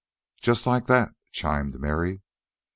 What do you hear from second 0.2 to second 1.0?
"Just like